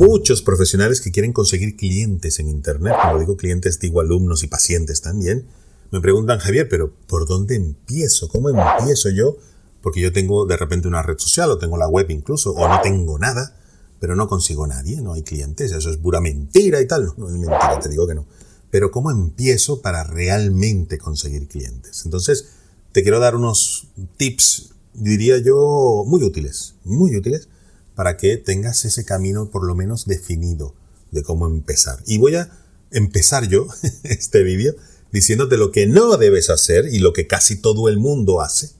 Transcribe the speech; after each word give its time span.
muchos 0.00 0.40
profesionales 0.40 1.02
que 1.02 1.12
quieren 1.12 1.34
conseguir 1.34 1.76
clientes 1.76 2.38
en 2.38 2.48
Internet, 2.48 2.94
como 3.02 3.20
digo 3.20 3.36
clientes, 3.36 3.78
digo 3.78 4.00
alumnos 4.00 4.42
y 4.42 4.46
pacientes 4.46 5.02
también, 5.02 5.46
me 5.90 6.00
preguntan, 6.00 6.38
Javier, 6.38 6.68
pero 6.70 6.90
¿por 7.06 7.28
dónde 7.28 7.54
empiezo? 7.54 8.28
¿Cómo 8.28 8.48
empiezo 8.48 9.10
yo? 9.10 9.36
Porque 9.82 10.00
yo 10.00 10.10
tengo 10.10 10.46
de 10.46 10.56
repente 10.56 10.88
una 10.88 11.02
red 11.02 11.18
social 11.18 11.50
o 11.50 11.58
tengo 11.58 11.76
la 11.76 11.86
web 11.86 12.10
incluso, 12.10 12.52
o 12.52 12.66
no 12.66 12.80
tengo 12.80 13.18
nada, 13.18 13.56
pero 13.98 14.16
no 14.16 14.26
consigo 14.26 14.66
nadie, 14.66 15.02
no 15.02 15.12
hay 15.12 15.22
clientes, 15.22 15.70
eso 15.70 15.90
es 15.90 15.98
pura 15.98 16.22
mentira 16.22 16.80
y 16.80 16.86
tal. 16.86 17.04
No, 17.04 17.14
no 17.18 17.26
es 17.28 17.32
mentira, 17.34 17.78
te 17.78 17.90
digo 17.90 18.06
que 18.06 18.14
no. 18.14 18.24
Pero 18.70 18.90
¿cómo 18.90 19.10
empiezo 19.10 19.82
para 19.82 20.04
realmente 20.04 20.96
conseguir 20.96 21.46
clientes? 21.46 22.02
Entonces, 22.06 22.46
te 22.92 23.02
quiero 23.02 23.20
dar 23.20 23.36
unos 23.36 23.88
tips, 24.16 24.70
diría 24.94 25.38
yo, 25.38 26.04
muy 26.06 26.22
útiles, 26.22 26.74
muy 26.84 27.16
útiles, 27.16 27.48
para 27.94 28.16
que 28.16 28.36
tengas 28.36 28.84
ese 28.84 29.04
camino 29.04 29.50
por 29.50 29.66
lo 29.66 29.74
menos 29.74 30.06
definido 30.06 30.74
de 31.10 31.22
cómo 31.22 31.46
empezar. 31.46 32.02
Y 32.06 32.18
voy 32.18 32.36
a 32.36 32.50
empezar 32.90 33.48
yo 33.48 33.66
este 34.04 34.42
vídeo 34.42 34.74
diciéndote 35.12 35.56
lo 35.56 35.72
que 35.72 35.86
no 35.86 36.16
debes 36.16 36.50
hacer 36.50 36.86
y 36.86 36.98
lo 36.98 37.12
que 37.12 37.26
casi 37.26 37.60
todo 37.60 37.88
el 37.88 37.98
mundo 37.98 38.40
hace 38.40 38.70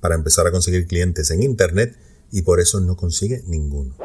para 0.00 0.14
empezar 0.14 0.46
a 0.46 0.52
conseguir 0.52 0.86
clientes 0.86 1.30
en 1.30 1.42
Internet 1.42 1.96
y 2.32 2.42
por 2.42 2.60
eso 2.60 2.80
no 2.80 2.96
consigue 2.96 3.42
ninguno. 3.46 3.96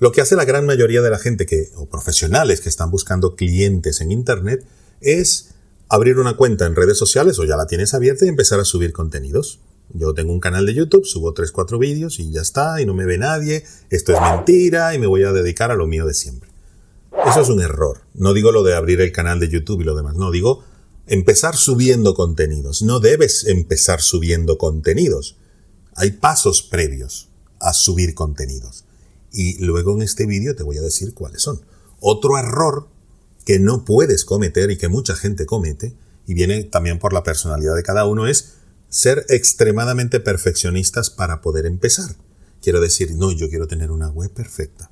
Lo 0.00 0.12
que 0.12 0.20
hace 0.20 0.36
la 0.36 0.44
gran 0.44 0.66
mayoría 0.66 1.02
de 1.02 1.10
la 1.10 1.18
gente 1.18 1.46
que, 1.46 1.70
o 1.74 1.86
profesionales 1.86 2.60
que 2.60 2.68
están 2.68 2.90
buscando 2.90 3.34
clientes 3.34 4.00
en 4.00 4.12
Internet 4.12 4.64
es 5.00 5.50
abrir 5.88 6.18
una 6.18 6.36
cuenta 6.36 6.66
en 6.66 6.76
redes 6.76 6.98
sociales 6.98 7.38
o 7.38 7.44
ya 7.44 7.56
la 7.56 7.66
tienes 7.66 7.94
abierta 7.94 8.24
y 8.24 8.28
empezar 8.28 8.60
a 8.60 8.64
subir 8.64 8.92
contenidos. 8.92 9.60
Yo 9.94 10.14
tengo 10.14 10.32
un 10.32 10.40
canal 10.40 10.66
de 10.66 10.74
YouTube, 10.74 11.04
subo 11.04 11.32
3, 11.32 11.50
4 11.50 11.78
vídeos 11.78 12.18
y 12.20 12.30
ya 12.30 12.42
está, 12.42 12.80
y 12.80 12.86
no 12.86 12.94
me 12.94 13.06
ve 13.06 13.18
nadie, 13.18 13.64
esto 13.90 14.12
es 14.12 14.20
mentira 14.20 14.94
y 14.94 14.98
me 14.98 15.06
voy 15.06 15.24
a 15.24 15.32
dedicar 15.32 15.70
a 15.70 15.76
lo 15.76 15.86
mío 15.86 16.06
de 16.06 16.14
siempre. 16.14 16.50
Eso 17.26 17.40
es 17.40 17.48
un 17.48 17.60
error. 17.60 18.02
No 18.14 18.34
digo 18.34 18.52
lo 18.52 18.62
de 18.62 18.74
abrir 18.74 19.00
el 19.00 19.12
canal 19.12 19.40
de 19.40 19.48
YouTube 19.48 19.80
y 19.80 19.84
lo 19.84 19.96
demás, 19.96 20.16
no, 20.16 20.30
digo 20.30 20.64
empezar 21.06 21.56
subiendo 21.56 22.14
contenidos. 22.14 22.82
No 22.82 23.00
debes 23.00 23.46
empezar 23.46 24.00
subiendo 24.02 24.58
contenidos. 24.58 25.36
Hay 25.94 26.12
pasos 26.12 26.62
previos 26.62 27.30
a 27.60 27.72
subir 27.72 28.14
contenidos. 28.14 28.84
Y 29.32 29.62
luego 29.64 29.94
en 29.94 30.02
este 30.02 30.26
vídeo 30.26 30.54
te 30.54 30.62
voy 30.62 30.78
a 30.78 30.82
decir 30.82 31.14
cuáles 31.14 31.42
son. 31.42 31.62
Otro 32.00 32.38
error 32.38 32.88
que 33.44 33.58
no 33.58 33.84
puedes 33.84 34.24
cometer 34.24 34.70
y 34.70 34.76
que 34.76 34.88
mucha 34.88 35.16
gente 35.16 35.46
comete, 35.46 35.94
y 36.26 36.34
viene 36.34 36.64
también 36.64 36.98
por 36.98 37.14
la 37.14 37.22
personalidad 37.22 37.74
de 37.74 37.82
cada 37.82 38.04
uno, 38.04 38.26
es 38.26 38.57
ser 38.88 39.26
extremadamente 39.28 40.20
perfeccionistas 40.20 41.10
para 41.10 41.40
poder 41.40 41.66
empezar. 41.66 42.16
Quiero 42.62 42.80
decir, 42.80 43.14
no, 43.14 43.32
yo 43.32 43.48
quiero 43.48 43.66
tener 43.66 43.90
una 43.90 44.08
web 44.08 44.32
perfecta, 44.32 44.90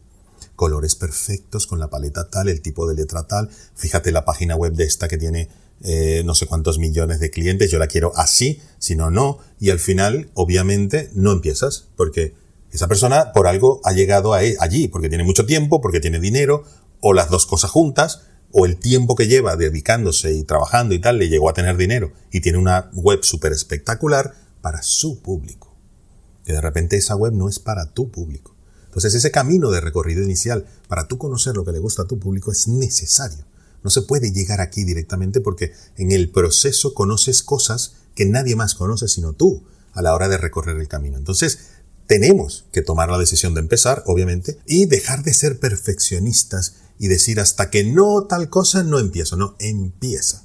colores 0.55 0.95
perfectos, 0.95 1.67
con 1.67 1.79
la 1.79 1.91
paleta 1.91 2.29
tal, 2.31 2.49
el 2.49 2.61
tipo 2.61 2.89
de 2.89 2.95
letra 2.95 3.27
tal, 3.27 3.51
fíjate 3.75 4.13
la 4.13 4.25
página 4.25 4.57
web 4.57 4.73
de 4.73 4.85
esta 4.85 5.09
que 5.09 5.19
tiene 5.19 5.49
eh, 5.83 6.23
no 6.25 6.35
sé 6.35 6.47
cuántos 6.47 6.79
millones 6.79 7.21
de 7.21 7.31
clientes, 7.31 7.71
yo 7.71 7.79
la 7.79 7.87
quiero 7.87 8.13
así, 8.17 8.61
si 8.79 8.97
no, 8.97 9.11
no, 9.11 9.39
y 9.61 9.71
al 9.71 9.79
final, 9.79 10.31
obviamente, 10.35 11.11
no 11.13 11.33
empiezas, 11.33 11.89
porque 11.97 12.35
esa 12.73 12.89
persona 12.89 13.33
por 13.33 13.47
algo 13.47 13.81
ha 13.85 13.93
llegado 13.93 14.39
e, 14.39 14.57
allí, 14.59 14.89
porque 14.89 15.09
tiene 15.09 15.25
mucho 15.25 15.45
tiempo, 15.45 15.81
porque 15.81 16.01
tiene 16.01 16.19
dinero, 16.19 16.65
o 17.01 17.13
las 17.13 17.29
dos 17.29 17.45
cosas 17.45 17.71
juntas, 17.71 18.23
o 18.53 18.67
el 18.67 18.77
tiempo 18.77 19.15
que 19.15 19.27
lleva 19.27 19.57
dedicándose 19.57 20.33
y 20.33 20.45
trabajando 20.45 20.95
y 20.95 21.01
tal, 21.01 21.19
le 21.19 21.29
llegó 21.29 21.51
a 21.51 21.55
tener 21.55 21.77
dinero 21.77 22.13
y 22.31 22.41
tiene 22.41 22.59
una 22.59 22.91
web 22.95 23.23
súper 23.23 23.53
espectacular 23.53 24.35
para 24.61 24.83
su 24.83 25.21
público. 25.21 25.75
Que 26.45 26.53
de 26.53 26.61
repente 26.61 26.97
esa 26.97 27.17
web 27.17 27.33
no 27.33 27.49
es 27.49 27.59
para 27.59 27.93
tu 27.93 28.11
público. 28.11 28.55
Entonces 28.87 29.15
ese 29.15 29.31
camino 29.31 29.71
de 29.71 29.81
recorrido 29.81 30.23
inicial 30.23 30.67
para 30.89 31.07
tú 31.07 31.19
conocer 31.19 31.55
lo 31.55 31.65
que 31.65 31.73
le 31.73 31.81
gusta 31.81 32.03
a 32.03 32.07
tu 32.07 32.19
público 32.19 32.51
es 32.51 32.67
necesario. 32.67 33.45
No 33.83 33.91
se 33.91 34.03
puede 34.03 34.33
llegar 34.33 34.61
aquí 34.61 34.85
directamente 34.85 35.41
porque 35.41 35.73
en 35.97 36.13
el 36.13 36.31
proceso 36.31 36.95
conoces 36.95 37.43
cosas 37.43 37.97
que 38.15 38.25
nadie 38.25 38.57
más 38.57 38.75
conoce 38.75 39.07
sino 39.07 39.35
tú 39.35 39.65
a 39.93 40.03
la 40.03 40.15
hora 40.15 40.29
de 40.29 40.39
recorrer 40.39 40.77
el 40.77 40.89
camino. 40.89 41.17
Entonces, 41.17 41.59
tenemos 42.07 42.67
que 42.73 42.83
tomar 42.83 43.11
la 43.11 43.19
decisión 43.19 43.55
de 43.55 43.61
empezar, 43.61 44.03
obviamente, 44.07 44.59
y 44.67 44.87
dejar 44.87 45.23
de 45.23 45.35
ser 45.35 45.59
perfeccionistas 45.59 46.77
y 46.99 47.09
decir 47.09 47.41
hasta 47.41 47.71
que 47.71 47.85
no 47.85 48.25
tal 48.25 48.49
cosa 48.49 48.83
no 48.83 48.99
empiezo, 48.99 49.37
no, 49.37 49.57
empieza. 49.59 50.45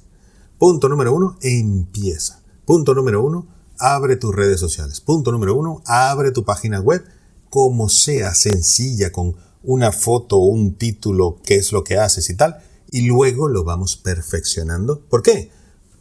Punto 0.58 0.88
número 0.88 1.14
uno, 1.14 1.38
empieza. 1.40 2.42
Punto 2.64 2.94
número 2.94 3.22
uno, 3.22 3.46
abre 3.78 4.16
tus 4.16 4.34
redes 4.34 4.60
sociales. 4.60 5.00
Punto 5.00 5.32
número 5.32 5.54
uno, 5.56 5.82
abre 5.86 6.30
tu 6.30 6.44
página 6.44 6.80
web 6.80 7.04
como 7.48 7.88
sea 7.88 8.34
sencilla, 8.34 9.12
con 9.12 9.36
una 9.62 9.92
foto, 9.92 10.38
un 10.38 10.74
título, 10.74 11.38
qué 11.44 11.56
es 11.56 11.72
lo 11.72 11.84
que 11.84 11.98
haces 11.98 12.28
y 12.30 12.36
tal, 12.36 12.62
y 12.90 13.02
luego 13.02 13.48
lo 13.48 13.64
vamos 13.64 13.96
perfeccionando. 13.96 15.00
¿Por 15.00 15.22
qué? 15.22 15.50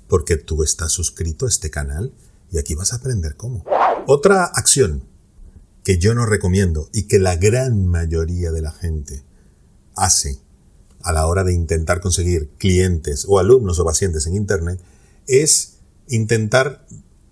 Porque 0.07 0.37
tú 0.37 0.63
estás 0.63 0.91
suscrito 0.91 1.45
a 1.45 1.49
este 1.49 1.69
canal 1.69 2.13
y 2.51 2.57
aquí 2.57 2.75
vas 2.75 2.93
a 2.93 2.97
aprender 2.97 3.35
cómo. 3.35 3.63
Otra 4.07 4.45
acción 4.45 5.03
que 5.83 5.97
yo 5.97 6.13
no 6.13 6.25
recomiendo 6.25 6.89
y 6.93 7.03
que 7.03 7.19
la 7.19 7.35
gran 7.35 7.87
mayoría 7.87 8.51
de 8.51 8.61
la 8.61 8.71
gente 8.71 9.23
hace 9.95 10.37
a 11.03 11.11
la 11.11 11.25
hora 11.25 11.43
de 11.43 11.53
intentar 11.53 12.01
conseguir 12.01 12.49
clientes 12.57 13.25
o 13.27 13.39
alumnos 13.39 13.79
o 13.79 13.85
pacientes 13.85 14.27
en 14.27 14.35
Internet 14.35 14.79
es 15.27 15.77
intentar 16.07 16.85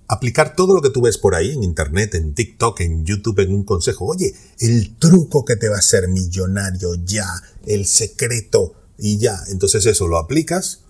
aplicar 0.08 0.56
todo 0.56 0.74
lo 0.74 0.82
que 0.82 0.90
tú 0.90 1.02
ves 1.02 1.20
por 1.20 1.36
ahí 1.36 1.52
en 1.52 1.64
Internet, 1.64 2.16
en 2.16 2.34
TikTok, 2.34 2.80
en 2.82 3.06
YouTube, 3.06 3.40
en 3.40 3.54
un 3.54 3.64
consejo. 3.64 4.06
Oye, 4.06 4.34
el 4.60 4.98
truco 4.98 5.46
que 5.46 5.56
te 5.56 5.70
va 5.70 5.76
a 5.76 5.80
hacer 5.80 6.08
millonario 6.08 6.96
ya, 7.06 7.28
el 7.66 7.86
secreto 7.86 8.74
y 8.98 9.20
ya. 9.20 9.40
Entonces 9.50 9.86
eso 9.86 10.08
lo 10.08 10.18
aplicas 10.18 10.81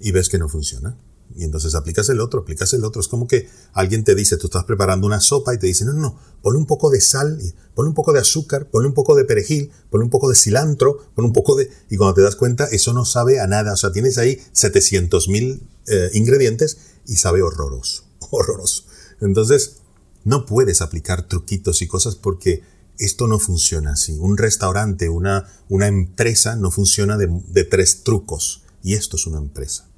y 0.00 0.10
ves 0.10 0.28
que 0.28 0.38
no 0.38 0.48
funciona. 0.48 0.98
Y 1.34 1.44
entonces 1.44 1.74
aplicas 1.74 2.08
el 2.08 2.20
otro, 2.20 2.40
aplicas 2.40 2.72
el 2.72 2.84
otro. 2.84 3.00
Es 3.00 3.08
como 3.08 3.26
que 3.26 3.48
alguien 3.72 4.04
te 4.04 4.14
dice, 4.14 4.36
tú 4.36 4.46
estás 4.46 4.64
preparando 4.64 5.06
una 5.06 5.20
sopa 5.20 5.54
y 5.54 5.58
te 5.58 5.66
dice, 5.66 5.84
no, 5.84 5.92
no, 5.92 6.18
ponle 6.42 6.58
un 6.58 6.66
poco 6.66 6.90
de 6.90 7.00
sal, 7.00 7.38
ponle 7.74 7.88
un 7.88 7.94
poco 7.94 8.12
de 8.12 8.20
azúcar, 8.20 8.70
ponle 8.70 8.88
un 8.88 8.94
poco 8.94 9.14
de 9.14 9.24
perejil, 9.24 9.70
ponle 9.90 10.04
un 10.04 10.10
poco 10.10 10.28
de 10.28 10.36
cilantro, 10.36 10.98
ponle 11.14 11.28
un 11.28 11.32
poco 11.32 11.56
de... 11.56 11.70
Y 11.90 11.96
cuando 11.96 12.14
te 12.14 12.22
das 12.22 12.36
cuenta, 12.36 12.64
eso 12.66 12.92
no 12.92 13.04
sabe 13.04 13.40
a 13.40 13.46
nada. 13.46 13.72
O 13.72 13.76
sea, 13.76 13.92
tienes 13.92 14.18
ahí 14.18 14.40
700 14.52 15.28
mil 15.28 15.68
eh, 15.86 16.10
ingredientes 16.14 16.78
y 17.06 17.16
sabe 17.16 17.42
horroroso, 17.42 18.04
horroroso. 18.30 18.84
Entonces, 19.20 19.78
no 20.24 20.46
puedes 20.46 20.80
aplicar 20.80 21.28
truquitos 21.28 21.82
y 21.82 21.86
cosas 21.86 22.16
porque 22.16 22.62
esto 22.98 23.26
no 23.26 23.38
funciona 23.38 23.92
así. 23.92 24.16
Un 24.18 24.38
restaurante, 24.38 25.08
una, 25.08 25.46
una 25.68 25.86
empresa 25.86 26.56
no 26.56 26.70
funciona 26.70 27.18
de 27.18 27.64
tres 27.64 28.02
trucos. 28.04 28.62
Y 28.82 28.94
esto 28.94 29.16
es 29.16 29.26
una 29.26 29.38
empresa. 29.38 29.88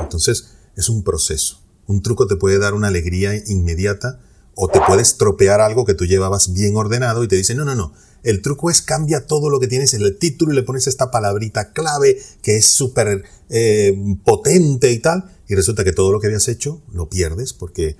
Entonces, 0.00 0.48
es 0.76 0.88
un 0.88 1.02
proceso. 1.02 1.60
Un 1.86 2.02
truco 2.02 2.26
te 2.26 2.36
puede 2.36 2.58
dar 2.58 2.74
una 2.74 2.88
alegría 2.88 3.34
inmediata 3.46 4.20
o 4.54 4.68
te 4.68 4.80
puede 4.86 5.02
estropear 5.02 5.60
algo 5.60 5.84
que 5.84 5.94
tú 5.94 6.06
llevabas 6.06 6.52
bien 6.52 6.76
ordenado 6.76 7.22
y 7.24 7.28
te 7.28 7.36
dice, 7.36 7.54
no, 7.54 7.64
no, 7.64 7.74
no, 7.74 7.92
el 8.22 8.42
truco 8.42 8.70
es 8.70 8.82
cambia 8.82 9.26
todo 9.26 9.50
lo 9.50 9.60
que 9.60 9.68
tienes 9.68 9.94
en 9.94 10.02
el 10.02 10.18
título 10.18 10.52
y 10.52 10.56
le 10.56 10.62
pones 10.62 10.86
esta 10.86 11.10
palabrita 11.10 11.72
clave 11.72 12.20
que 12.42 12.56
es 12.56 12.66
súper 12.66 13.22
eh, 13.50 13.96
potente 14.24 14.90
y 14.90 14.98
tal, 14.98 15.30
y 15.46 15.54
resulta 15.54 15.84
que 15.84 15.92
todo 15.92 16.10
lo 16.10 16.18
que 16.18 16.26
habías 16.26 16.48
hecho 16.48 16.82
lo 16.92 17.08
pierdes 17.08 17.52
porque 17.52 17.96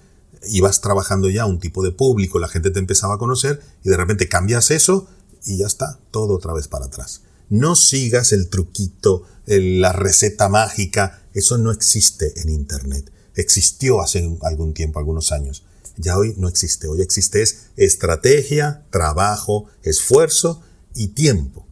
ibas 0.49 0.81
trabajando 0.81 1.31
ya 1.31 1.47
un 1.47 1.61
tipo 1.61 1.85
de 1.85 1.93
público, 1.93 2.39
la 2.39 2.49
gente 2.49 2.71
te 2.71 2.81
empezaba 2.81 3.15
a 3.15 3.19
conocer 3.19 3.61
y 3.85 3.89
de 3.89 3.97
repente 3.97 4.29
cambias 4.29 4.71
eso 4.71 5.07
y 5.45 5.59
ya 5.59 5.67
está, 5.67 6.01
todo 6.11 6.35
otra 6.35 6.53
vez 6.53 6.67
para 6.67 6.87
atrás. 6.87 7.23
No 7.49 7.77
sigas 7.77 8.33
el 8.33 8.49
truquito, 8.49 9.25
la 9.47 9.93
receta 9.93 10.49
mágica, 10.49 11.23
eso 11.35 11.59
no 11.59 11.71
existe 11.71 12.41
en 12.41 12.49
Internet. 12.49 13.13
Existió 13.35 14.01
hace 14.01 14.39
algún 14.43 14.75
tiempo, 14.75 14.99
algunos 14.99 15.33
años. 15.33 15.65
Ya 15.97 16.19
hoy 16.19 16.35
no 16.37 16.49
existe. 16.49 16.89
Hoy 16.89 17.03
existe 17.03 17.43
es 17.43 17.69
estrategia, 17.77 18.85
trabajo, 18.91 19.67
esfuerzo 19.83 20.63
y 20.95 21.09
tiempo 21.09 21.67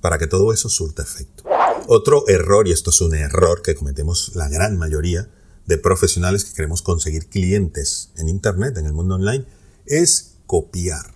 para 0.00 0.18
que 0.18 0.26
todo 0.26 0.52
eso 0.52 0.68
surta 0.68 1.02
efecto. 1.02 1.44
Otro 1.86 2.28
error, 2.28 2.68
y 2.68 2.72
esto 2.72 2.90
es 2.90 3.00
un 3.00 3.14
error 3.14 3.62
que 3.62 3.74
cometemos 3.74 4.32
la 4.34 4.48
gran 4.48 4.78
mayoría 4.78 5.28
de 5.66 5.78
profesionales 5.78 6.44
que 6.44 6.54
queremos 6.54 6.82
conseguir 6.82 7.28
clientes 7.28 8.10
en 8.16 8.28
Internet, 8.28 8.76
en 8.76 8.86
el 8.86 8.92
mundo 8.92 9.16
online, 9.16 9.44
es 9.86 10.36
copiar. 10.46 11.14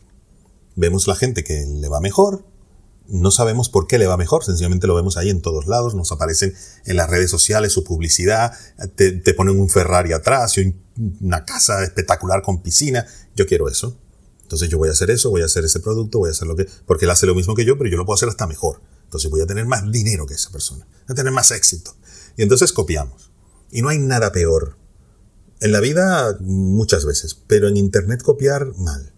Vemos 0.77 1.07
la 1.07 1.15
gente 1.15 1.45
que 1.45 1.65
le 1.67 1.89
va 1.89 2.01
mejor, 2.01 2.45
no 3.09 3.31
sabemos 3.31 3.69
por 3.69 3.87
qué 3.87 3.99
le 3.99 4.07
va 4.07 4.17
mejor, 4.17 4.45
sencillamente 4.45 4.87
lo 4.87 4.95
vemos 4.95 5.17
ahí 5.17 5.31
en 5.31 5.43
todos 5.43 5.67
lados, 5.67 5.95
nos 5.95 6.11
aparecen 6.13 6.55
en 6.87 6.97
las 6.97 7.11
redes 7.11 7.31
sociales 7.31 7.73
su 7.73 7.85
publicidad, 7.85 8.53
te, 8.97 9.35
ponen 9.35 9.59
un 9.61 9.69
Ferrari 9.69 10.13
atrás 10.13 10.57
y 10.59 10.75
una 11.21 11.45
casa 11.45 11.83
espectacular 11.83 12.43
con 12.43 12.63
piscina, 12.63 13.07
yo 13.35 13.47
quiero 13.47 13.69
eso. 13.69 13.99
Entonces 14.43 14.69
yo 14.69 14.79
voy 14.79 14.89
a 14.89 14.93
hacer 14.93 15.11
eso, 15.11 15.31
voy 15.31 15.43
a 15.43 15.47
hacer 15.47 15.65
ese 15.65 15.81
producto, 15.81 16.19
voy 16.19 16.29
a 16.29 16.33
hacer 16.33 16.47
lo 16.47 16.55
que... 16.55 16.69
Porque 16.87 17.07
él 17.07 17.11
hace 17.11 17.27
lo 17.27 17.35
mismo 17.35 17.55
que 17.55 17.65
yo, 17.65 17.79
pero 17.79 17.91
yo 17.91 17.97
lo 17.97 18.05
puedo 18.05 18.15
hacer 18.15 18.29
hasta 18.29 18.47
mejor. 18.47 18.83
Entonces 19.05 19.31
voy 19.31 19.41
a 19.41 19.47
tener 19.47 19.65
más 19.67 19.91
dinero 19.91 20.27
que 20.27 20.35
esa 20.35 20.51
persona, 20.51 20.87
voy 20.87 21.13
a 21.13 21.15
tener 21.15 21.33
más 21.33 21.51
éxito. 21.51 21.95
Y 22.37 22.43
entonces 22.43 22.73
copiamos. 22.73 23.31
Y 23.71 23.83
no 23.83 23.89
hay 23.89 23.99
nada 23.99 24.33
peor. 24.33 24.77
En 25.61 25.73
la 25.73 25.81
vida 25.81 26.37
muchas 26.41 27.05
veces, 27.05 27.35
pero 27.47 27.69
en 27.69 27.77
Internet 27.77 28.23
copiar 28.23 28.77
mal. 28.77 29.13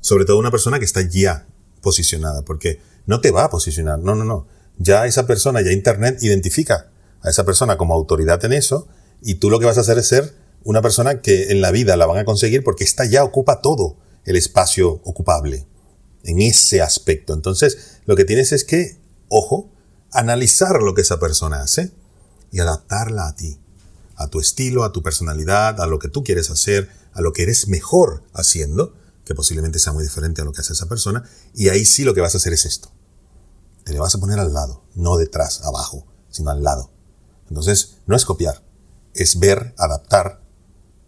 Sobre 0.00 0.24
todo 0.24 0.38
una 0.38 0.50
persona 0.50 0.78
que 0.78 0.84
está 0.84 1.02
ya 1.02 1.48
posicionada, 1.82 2.42
porque 2.42 2.80
no 3.06 3.20
te 3.20 3.30
va 3.30 3.44
a 3.44 3.50
posicionar. 3.50 3.98
No, 3.98 4.14
no, 4.14 4.24
no. 4.24 4.46
Ya 4.78 5.06
esa 5.06 5.26
persona, 5.26 5.62
ya 5.62 5.72
Internet 5.72 6.22
identifica 6.22 6.90
a 7.22 7.30
esa 7.30 7.44
persona 7.44 7.76
como 7.76 7.94
autoridad 7.94 8.44
en 8.44 8.52
eso 8.52 8.88
y 9.22 9.36
tú 9.36 9.50
lo 9.50 9.58
que 9.58 9.66
vas 9.66 9.78
a 9.78 9.80
hacer 9.80 9.98
es 9.98 10.08
ser 10.08 10.34
una 10.64 10.82
persona 10.82 11.20
que 11.20 11.50
en 11.50 11.60
la 11.60 11.70
vida 11.70 11.96
la 11.96 12.06
van 12.06 12.18
a 12.18 12.24
conseguir 12.24 12.64
porque 12.64 12.84
esta 12.84 13.04
ya 13.04 13.24
ocupa 13.24 13.62
todo 13.62 13.96
el 14.24 14.36
espacio 14.36 15.00
ocupable 15.04 15.66
en 16.24 16.40
ese 16.40 16.82
aspecto. 16.82 17.32
Entonces, 17.32 18.00
lo 18.04 18.16
que 18.16 18.24
tienes 18.24 18.52
es 18.52 18.64
que, 18.64 18.98
ojo, 19.28 19.70
analizar 20.12 20.82
lo 20.82 20.94
que 20.94 21.02
esa 21.02 21.20
persona 21.20 21.62
hace 21.62 21.92
y 22.50 22.58
adaptarla 22.58 23.28
a 23.28 23.36
ti, 23.36 23.58
a 24.16 24.28
tu 24.28 24.40
estilo, 24.40 24.84
a 24.84 24.92
tu 24.92 25.02
personalidad, 25.02 25.80
a 25.80 25.86
lo 25.86 25.98
que 25.98 26.08
tú 26.08 26.24
quieres 26.24 26.50
hacer, 26.50 26.90
a 27.12 27.20
lo 27.20 27.32
que 27.32 27.44
eres 27.44 27.68
mejor 27.68 28.24
haciendo, 28.34 28.94
que 29.24 29.34
posiblemente 29.34 29.78
sea 29.78 29.92
muy 29.92 30.04
diferente 30.04 30.42
a 30.42 30.44
lo 30.44 30.52
que 30.52 30.60
hace 30.60 30.72
esa 30.72 30.86
persona, 30.86 31.24
y 31.54 31.68
ahí 31.68 31.84
sí 31.84 32.04
lo 32.04 32.14
que 32.14 32.20
vas 32.20 32.34
a 32.34 32.38
hacer 32.38 32.52
es 32.52 32.66
esto. 32.66 32.90
Te 33.86 33.92
le 33.92 34.00
vas 34.00 34.16
a 34.16 34.18
poner 34.18 34.40
al 34.40 34.52
lado, 34.52 34.82
no 34.96 35.16
detrás, 35.16 35.62
abajo, 35.62 36.04
sino 36.28 36.50
al 36.50 36.64
lado. 36.64 36.90
Entonces, 37.48 37.98
no 38.06 38.16
es 38.16 38.24
copiar, 38.24 38.64
es 39.14 39.38
ver, 39.38 39.74
adaptar. 39.78 40.42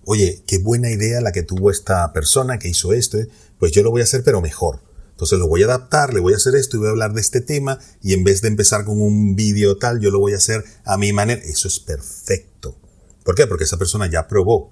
Oye, 0.04 0.44
qué 0.46 0.58
buena 0.58 0.88
idea 0.88 1.20
la 1.20 1.32
que 1.32 1.42
tuvo 1.42 1.72
esta 1.72 2.12
persona 2.12 2.60
que 2.60 2.68
hizo 2.68 2.92
esto, 2.92 3.18
¿eh? 3.18 3.28
pues 3.58 3.72
yo 3.72 3.82
lo 3.82 3.90
voy 3.90 4.02
a 4.02 4.04
hacer 4.04 4.22
pero 4.22 4.40
mejor. 4.40 4.80
Entonces 5.10 5.40
lo 5.40 5.48
voy 5.48 5.62
a 5.62 5.66
adaptar, 5.66 6.14
le 6.14 6.20
voy 6.20 6.34
a 6.34 6.36
hacer 6.36 6.54
esto 6.54 6.76
y 6.76 6.78
voy 6.78 6.86
a 6.86 6.92
hablar 6.92 7.14
de 7.14 7.20
este 7.20 7.40
tema 7.40 7.80
y 8.00 8.12
en 8.12 8.22
vez 8.22 8.42
de 8.42 8.46
empezar 8.46 8.84
con 8.84 9.00
un 9.00 9.34
vídeo 9.34 9.76
tal, 9.76 9.98
yo 9.98 10.12
lo 10.12 10.20
voy 10.20 10.34
a 10.34 10.36
hacer 10.36 10.62
a 10.84 10.96
mi 10.96 11.12
manera. 11.12 11.42
Eso 11.42 11.66
es 11.66 11.80
perfecto. 11.80 12.78
¿Por 13.24 13.34
qué? 13.34 13.48
Porque 13.48 13.64
esa 13.64 13.76
persona 13.76 14.08
ya 14.08 14.28
probó 14.28 14.70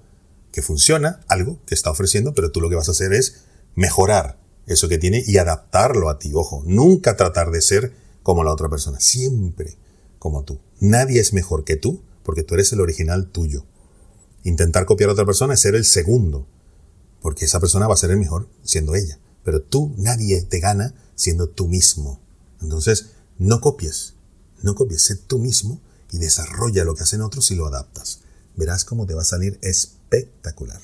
que 0.53 0.61
funciona 0.61 1.19
algo 1.27 1.59
que 1.65 1.75
está 1.75 1.91
ofreciendo, 1.91 2.33
pero 2.33 2.53
tú 2.53 2.61
lo 2.61 2.69
que 2.69 2.77
vas 2.77 2.87
a 2.87 2.91
hacer 2.91 3.11
es 3.11 3.43
mejorar 3.75 4.39
eso 4.67 4.87
que 4.87 4.97
tiene 4.97 5.23
y 5.25 5.37
adaptarlo 5.37 6.09
a 6.09 6.19
ti. 6.19 6.31
Ojo, 6.35 6.63
nunca 6.65 7.15
tratar 7.17 7.51
de 7.51 7.61
ser 7.61 7.93
como 8.21 8.43
la 8.43 8.51
otra 8.51 8.69
persona, 8.69 8.99
siempre 8.99 9.77
como 10.19 10.43
tú. 10.43 10.59
Nadie 10.79 11.19
es 11.19 11.33
mejor 11.33 11.63
que 11.63 11.77
tú 11.77 12.03
porque 12.23 12.43
tú 12.43 12.55
eres 12.55 12.73
el 12.73 12.81
original 12.81 13.27
tuyo. 13.27 13.65
Intentar 14.43 14.85
copiar 14.85 15.09
a 15.09 15.13
otra 15.13 15.25
persona 15.25 15.53
es 15.53 15.61
ser 15.61 15.75
el 15.75 15.85
segundo, 15.85 16.45
porque 17.21 17.45
esa 17.45 17.59
persona 17.59 17.87
va 17.87 17.93
a 17.93 17.97
ser 17.97 18.11
el 18.11 18.17
mejor 18.17 18.49
siendo 18.63 18.95
ella. 18.95 19.17
Pero 19.43 19.61
tú, 19.61 19.93
nadie 19.97 20.41
te 20.41 20.59
gana 20.59 20.93
siendo 21.15 21.47
tú 21.47 21.67
mismo. 21.67 22.19
Entonces, 22.61 23.11
no 23.37 23.61
copies, 23.61 24.15
no 24.61 24.75
copies, 24.75 25.03
sé 25.03 25.15
tú 25.15 25.39
mismo 25.39 25.79
y 26.11 26.17
desarrolla 26.17 26.83
lo 26.83 26.95
que 26.95 27.03
hacen 27.03 27.21
otros 27.21 27.49
y 27.51 27.55
lo 27.55 27.65
adaptas. 27.65 28.19
Verás 28.55 28.83
cómo 28.83 29.05
te 29.05 29.13
va 29.13 29.21
a 29.21 29.25
salir 29.25 29.57
espectacular. 29.61 30.81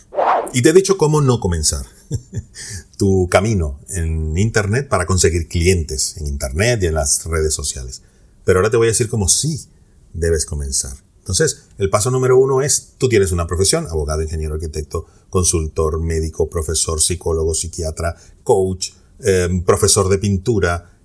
Y 0.53 0.62
te 0.62 0.69
he 0.69 0.74
dicho 0.74 0.97
cómo 0.97 1.21
no 1.21 1.39
comenzar 1.39 1.86
tu 2.98 3.27
camino 3.30 3.80
en 3.89 4.38
Internet 4.38 4.88
para 4.88 5.06
conseguir 5.06 5.48
clientes 5.48 6.18
en 6.18 6.27
Internet 6.27 6.83
y 6.83 6.88
en 6.88 6.95
las 6.95 7.25
redes 7.25 7.54
sociales. 7.54 8.01
Pero 8.45 8.60
ahora 8.60 8.69
te 8.69 8.77
voy 8.77 8.88
a 8.88 8.92
decir 8.92 9.10
cómo 9.10 9.30
sí 9.30 9.68
debes 10.13 10.45
comenzar. 10.45 10.98
Entonces, 11.19 11.63
el 11.77 11.89
paso 11.89 12.12
número 12.12 12.38
uno 12.38 12.62
es, 12.62 12.95
tú 12.98 13.07
tienes 13.07 13.31
una 13.31 13.48
profesión, 13.48 13.88
abogado, 13.88 14.21
ingeniero, 14.21 14.56
arquitecto, 14.56 15.06
consultor, 15.30 16.01
médico, 16.01 16.50
profesor, 16.50 17.01
psicólogo, 17.01 17.54
psiquiatra, 17.54 18.15
coach, 18.44 18.89
em, 19.19 19.63
profesor 19.63 20.10
de 20.10 20.18
pintura, 20.18 21.00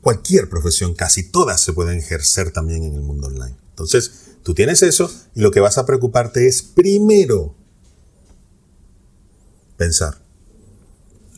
cualquier 0.00 0.48
profesión, 0.48 0.94
casi 0.94 1.30
todas 1.30 1.60
se 1.60 1.72
pueden 1.72 1.98
ejercer 1.98 2.50
también 2.50 2.82
en 2.82 2.94
el 2.94 3.02
mundo 3.02 3.28
online. 3.28 3.54
Entonces, 3.70 4.10
tú 4.42 4.54
tienes 4.54 4.82
eso 4.82 5.08
y 5.36 5.40
lo 5.40 5.52
que 5.52 5.60
vas 5.60 5.78
a 5.78 5.86
preocuparte 5.86 6.48
es 6.48 6.62
primero 6.62 7.54
pensar, 9.78 10.20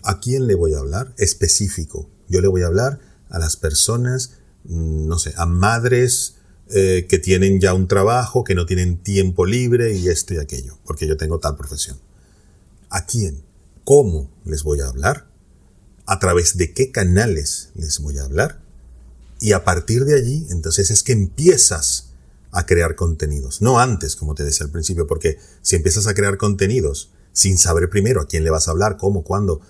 ¿a 0.03 0.19
quién 0.19 0.49
le 0.49 0.57
voy 0.57 0.75
a 0.75 0.79
hablar? 0.79 1.15
Específico. 1.19 2.11
Yo 2.29 2.41
le 2.41 2.49
voy 2.49 2.63
a 2.63 2.67
hablar 2.67 2.99
a 3.29 3.39
las 3.39 3.57
personas, 3.57 4.39
mm, 4.65 5.07
no 5.07 5.21
sé, 5.21 5.33
a 5.37 5.47
madres, 5.47 6.35
eh, 6.73 7.07
que 7.09 7.19
tienen 7.19 7.61
ya 7.61 7.75
un 7.75 7.87
trabajo, 7.87 8.43
que 8.43 8.55
no 8.55 8.67
tienen 8.67 9.03
tiempo 9.03 9.45
libre 9.45 9.93
y 9.95 10.09
esto 10.09 10.35
y 10.35 10.39
aquello, 10.39 10.79
porque 10.85 11.07
yo 11.07 11.17
tengo 11.17 11.39
tal 11.39 11.57
profesión. 11.57 11.99
¿A 12.89 13.07
quién? 13.07 13.45
¿Cómo 13.85 14.31
les 14.45 14.63
voy 14.63 14.81
a 14.81 14.89
hablar? 14.89 15.29
¿A 16.07 16.19
través 16.19 16.57
de 16.57 16.73
qué 16.73 16.91
canales 16.91 17.71
les 17.75 18.01
voy 18.01 18.19
a 18.19 18.25
hablar? 18.25 18.61
Y 19.41 19.53
a 19.53 19.65
partir 19.65 20.05
de 20.05 20.15
allí, 20.15 20.47
entonces 20.51 20.91
es 20.91 21.03
que 21.03 21.13
empiezas 21.13 22.11
a 22.53 22.67
crear 22.67 22.95
contenidos. 22.95 23.63
No 23.63 23.79
antes, 23.79 24.17
como 24.17 24.35
te 24.35 24.45
decía 24.45 24.67
al 24.67 24.73
principio, 24.73 25.07
porque 25.07 25.39
si 25.63 25.77
empiezas 25.77 26.07
a 26.07 26.15
crear 26.15 26.37
contenidos 26.37 27.11
sin 27.41 27.57
saber 27.57 27.89
primero 27.89 28.21
a 28.21 28.27
quién 28.27 28.45
le 28.45 28.51
vas 28.51 28.69
a 28.69 28.73
hablar, 28.73 28.99
cómo, 28.99 29.25
cuándo, 29.25 29.63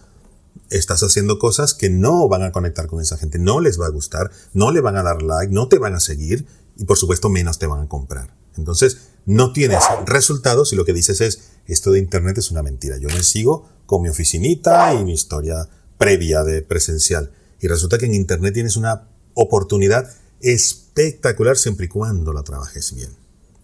estás 0.71 1.05
haciendo 1.05 1.39
cosas 1.39 1.73
que 1.73 1.89
no 1.89 2.27
van 2.29 2.43
a 2.43 2.51
conectar 2.51 2.89
con 2.89 3.01
esa 3.01 3.17
gente, 3.17 3.39
no 3.39 3.61
les 3.61 3.81
va 3.81 3.87
a 3.87 3.91
gustar, 3.91 4.33
no 4.55 4.73
le 4.73 4.81
van 4.81 4.97
a 4.97 5.05
dar 5.05 5.23
like, 5.23 5.55
no 5.55 5.69
te 5.69 5.79
van 5.79 5.95
a 5.95 6.01
seguir 6.01 6.47
y 6.77 6.85
por 6.85 6.99
supuesto 6.99 7.29
menos 7.29 7.61
te 7.61 7.69
van 7.69 7.83
a 7.83 7.89
comprar. 7.89 8.35
Entonces, 8.57 9.11
no 9.25 9.53
tienes 9.53 9.85
resultados 10.05 10.73
y 10.73 10.77
lo 10.77 10.85
que 10.85 10.93
dices 10.93 11.21
es, 11.21 11.43
esto 11.67 11.93
de 11.93 12.01
Internet 12.01 12.39
es 12.39 12.51
una 12.51 12.65
mentira. 12.65 12.99
Yo 12.99 13.09
me 13.09 13.23
sigo 13.23 13.69
con 13.87 14.03
mi 14.03 14.09
oficinita 14.09 14.93
y 14.95 15.05
mi 15.05 15.13
historia 15.13 15.69
previa 15.97 16.43
de 16.43 16.63
presencial. 16.63 17.31
Y 17.61 17.69
resulta 17.69 17.99
que 17.99 18.07
en 18.07 18.15
Internet 18.15 18.55
tienes 18.55 18.77
una 18.77 19.09
oportunidad 19.35 20.11
espectacular 20.41 21.57
siempre 21.57 21.87
y 21.87 21.89
cuando 21.89 22.33
la 22.33 22.43
trabajes 22.43 22.93
bien. 22.97 23.20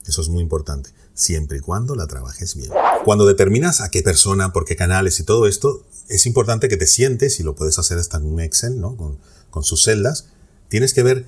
Eso 0.06 0.22
es 0.22 0.28
muy 0.28 0.42
importante, 0.42 0.90
siempre 1.14 1.58
y 1.58 1.60
cuando 1.60 1.94
la 1.94 2.06
trabajes 2.06 2.54
bien. 2.54 2.70
Cuando 3.04 3.26
determinas 3.26 3.80
a 3.80 3.90
qué 3.90 4.02
persona, 4.02 4.52
por 4.52 4.64
qué 4.64 4.76
canales 4.76 5.20
y 5.20 5.24
todo 5.24 5.46
esto, 5.46 5.84
es 6.08 6.26
importante 6.26 6.68
que 6.68 6.76
te 6.76 6.86
sientes, 6.86 7.40
y 7.40 7.42
lo 7.42 7.54
puedes 7.54 7.78
hacer 7.78 7.98
hasta 7.98 8.18
en 8.18 8.26
un 8.26 8.40
Excel, 8.40 8.80
¿no? 8.80 8.96
con, 8.96 9.64
sus 9.64 9.84
celdas, 9.84 10.28
tienes 10.68 10.92
que 10.92 11.02
ver 11.02 11.24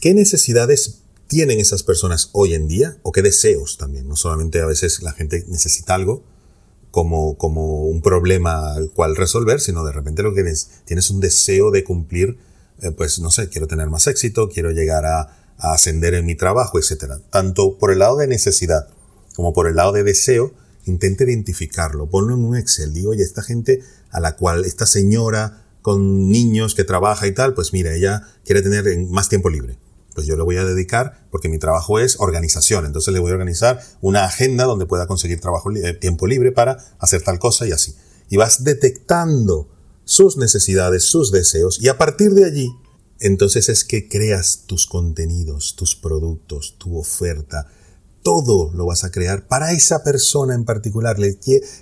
qué 0.00 0.14
necesidades 0.14 1.00
tienen 1.26 1.58
esas 1.58 1.82
personas 1.82 2.30
hoy 2.32 2.54
en 2.54 2.68
día 2.68 2.96
o 3.02 3.10
qué 3.10 3.22
deseos 3.22 3.76
también. 3.76 4.06
No 4.06 4.14
solamente 4.14 4.60
a 4.60 4.66
veces 4.66 5.02
la 5.02 5.12
gente 5.12 5.44
necesita 5.48 5.94
algo 5.94 6.22
como, 6.92 7.36
como 7.36 7.86
un 7.86 8.02
problema 8.02 8.74
al 8.74 8.90
cual 8.90 9.16
resolver, 9.16 9.60
sino 9.60 9.84
de 9.84 9.90
repente 9.90 10.22
lo 10.22 10.32
que 10.32 10.44
tienes 10.84 11.10
un 11.10 11.18
deseo 11.18 11.72
de 11.72 11.82
cumplir, 11.82 12.38
eh, 12.82 12.92
pues 12.92 13.18
no 13.18 13.32
sé, 13.32 13.48
quiero 13.48 13.66
tener 13.66 13.88
más 13.88 14.06
éxito, 14.06 14.48
quiero 14.48 14.70
llegar 14.70 15.06
a, 15.06 15.41
a 15.62 15.72
ascender 15.72 16.14
en 16.14 16.26
mi 16.26 16.34
trabajo, 16.34 16.78
etc. 16.78 17.14
Tanto 17.30 17.78
por 17.78 17.92
el 17.92 18.00
lado 18.00 18.16
de 18.18 18.26
necesidad 18.26 18.88
como 19.34 19.54
por 19.54 19.66
el 19.66 19.76
lado 19.76 19.92
de 19.92 20.02
deseo, 20.02 20.52
intente 20.84 21.24
identificarlo, 21.24 22.10
ponlo 22.10 22.34
en 22.34 22.44
un 22.44 22.56
Excel, 22.56 22.92
digo, 22.92 23.12
oye, 23.12 23.22
esta 23.22 23.42
gente 23.42 23.80
a 24.10 24.20
la 24.20 24.36
cual, 24.36 24.66
esta 24.66 24.84
señora 24.84 25.64
con 25.80 26.28
niños 26.28 26.74
que 26.74 26.84
trabaja 26.84 27.26
y 27.26 27.32
tal, 27.32 27.54
pues 27.54 27.72
mira, 27.72 27.94
ella 27.94 28.28
quiere 28.44 28.60
tener 28.60 28.84
más 29.08 29.30
tiempo 29.30 29.48
libre 29.48 29.78
pues 30.14 30.26
yo 30.26 30.36
le 30.36 30.42
voy 30.42 30.56
a 30.56 30.64
dedicar, 30.64 31.26
porque 31.30 31.48
mi 31.48 31.58
trabajo 31.58 31.98
es 31.98 32.16
organización, 32.20 32.86
entonces 32.86 33.12
le 33.12 33.20
voy 33.20 33.30
a 33.30 33.34
organizar 33.34 33.80
una 34.00 34.24
agenda 34.24 34.64
donde 34.64 34.86
pueda 34.86 35.06
conseguir 35.06 35.40
trabajo, 35.40 35.70
eh, 35.72 35.94
tiempo 35.94 36.26
libre 36.26 36.52
para 36.52 36.76
hacer 36.98 37.22
tal 37.22 37.38
cosa 37.38 37.66
y 37.66 37.72
así. 37.72 37.94
Y 38.28 38.36
vas 38.36 38.64
detectando 38.64 39.68
sus 40.04 40.36
necesidades, 40.36 41.04
sus 41.04 41.32
deseos, 41.32 41.80
y 41.80 41.88
a 41.88 41.98
partir 41.98 42.32
de 42.32 42.44
allí, 42.44 42.70
entonces 43.22 43.68
es 43.68 43.84
que 43.84 44.08
creas 44.08 44.64
tus 44.66 44.86
contenidos, 44.86 45.74
tus 45.76 45.96
productos, 45.96 46.76
tu 46.78 46.98
oferta, 46.98 47.70
todo 48.22 48.70
lo 48.74 48.86
vas 48.86 49.04
a 49.04 49.10
crear 49.10 49.48
para 49.48 49.72
esa 49.72 50.04
persona 50.04 50.54
en 50.54 50.64
particular. 50.64 51.16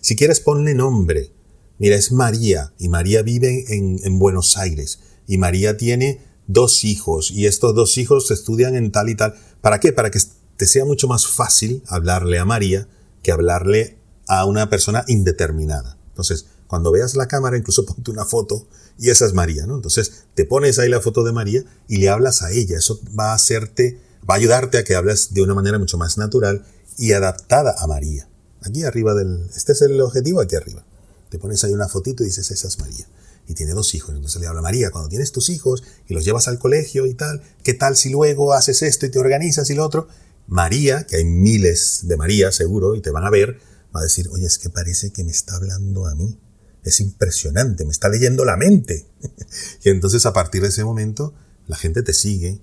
si 0.00 0.16
quieres, 0.16 0.40
ponle 0.40 0.74
nombre. 0.74 1.32
Mira, 1.78 1.96
es 1.96 2.12
María, 2.12 2.72
y 2.78 2.88
María 2.88 3.22
vive 3.22 3.64
en, 3.74 3.98
en 4.04 4.18
Buenos 4.18 4.56
Aires, 4.58 5.00
y 5.26 5.38
María 5.38 5.76
tiene 5.76 6.20
dos 6.52 6.84
hijos 6.84 7.30
y 7.30 7.46
estos 7.46 7.74
dos 7.74 7.96
hijos 7.96 8.30
estudian 8.30 8.74
en 8.74 8.90
tal 8.90 9.08
y 9.08 9.14
tal. 9.14 9.34
¿Para 9.60 9.78
qué? 9.78 9.92
Para 9.92 10.10
que 10.10 10.18
te 10.56 10.66
sea 10.66 10.84
mucho 10.84 11.06
más 11.08 11.26
fácil 11.26 11.82
hablarle 11.86 12.38
a 12.38 12.44
María 12.44 12.88
que 13.22 13.32
hablarle 13.32 13.98
a 14.26 14.44
una 14.44 14.68
persona 14.68 15.04
indeterminada. 15.06 15.96
Entonces, 16.08 16.46
cuando 16.70 16.92
veas 16.92 17.16
la 17.16 17.26
cámara, 17.26 17.58
incluso 17.58 17.84
ponte 17.86 18.12
una 18.12 18.24
foto 18.24 18.68
y 18.96 19.10
esa 19.10 19.26
es 19.26 19.34
María, 19.34 19.66
¿no? 19.66 19.74
Entonces, 19.74 20.26
te 20.34 20.44
pones 20.44 20.78
ahí 20.78 20.88
la 20.88 21.00
foto 21.00 21.24
de 21.24 21.32
María 21.32 21.64
y 21.88 21.96
le 21.96 22.08
hablas 22.08 22.42
a 22.42 22.52
ella. 22.52 22.78
Eso 22.78 23.00
va 23.18 23.32
a 23.32 23.34
hacerte, 23.34 23.98
va 24.28 24.34
a 24.34 24.36
ayudarte 24.36 24.78
a 24.78 24.84
que 24.84 24.94
hables 24.94 25.34
de 25.34 25.42
una 25.42 25.54
manera 25.54 25.80
mucho 25.80 25.98
más 25.98 26.16
natural 26.16 26.64
y 26.96 27.10
adaptada 27.10 27.74
a 27.76 27.88
María. 27.88 28.28
Aquí 28.62 28.84
arriba 28.84 29.14
del, 29.14 29.48
este 29.56 29.72
es 29.72 29.82
el 29.82 30.00
objetivo, 30.00 30.40
aquí 30.40 30.54
arriba. 30.54 30.84
Te 31.28 31.40
pones 31.40 31.64
ahí 31.64 31.72
una 31.72 31.88
fotito 31.88 32.22
y 32.22 32.26
dices, 32.26 32.48
esa 32.52 32.68
es 32.68 32.78
María 32.78 33.08
y 33.48 33.54
tiene 33.54 33.72
dos 33.72 33.96
hijos. 33.96 34.14
Entonces 34.14 34.40
le 34.40 34.46
habla 34.46 34.62
María, 34.62 34.92
cuando 34.92 35.08
tienes 35.08 35.32
tus 35.32 35.50
hijos 35.50 35.82
y 36.06 36.14
los 36.14 36.24
llevas 36.24 36.46
al 36.46 36.60
colegio 36.60 37.06
y 37.06 37.14
tal, 37.14 37.42
¿qué 37.64 37.74
tal 37.74 37.96
si 37.96 38.10
luego 38.10 38.52
haces 38.52 38.82
esto 38.82 39.06
y 39.06 39.10
te 39.10 39.18
organizas 39.18 39.68
y 39.70 39.74
lo 39.74 39.84
otro? 39.84 40.06
María, 40.46 41.04
que 41.04 41.16
hay 41.16 41.24
miles 41.24 42.02
de 42.04 42.16
María 42.16 42.52
seguro 42.52 42.94
y 42.94 43.00
te 43.00 43.10
van 43.10 43.24
a 43.24 43.30
ver, 43.30 43.58
va 43.94 44.00
a 44.00 44.04
decir, 44.04 44.28
oye, 44.30 44.46
es 44.46 44.58
que 44.58 44.70
parece 44.70 45.10
que 45.10 45.24
me 45.24 45.32
está 45.32 45.56
hablando 45.56 46.06
a 46.06 46.14
mí. 46.14 46.38
Es 46.82 47.00
impresionante, 47.00 47.84
me 47.84 47.92
está 47.92 48.08
leyendo 48.08 48.44
la 48.44 48.56
mente. 48.56 49.06
y 49.84 49.90
entonces 49.90 50.26
a 50.26 50.32
partir 50.32 50.62
de 50.62 50.68
ese 50.68 50.84
momento 50.84 51.34
la 51.66 51.76
gente 51.76 52.02
te 52.02 52.14
sigue, 52.14 52.60